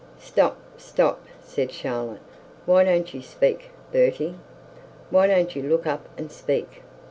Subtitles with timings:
[0.17, 2.21] 'Stop, stop,' said Charlotte;
[2.65, 4.33] 'why don't you speak, Bertie?
[5.11, 6.81] Why don't you look up and speak?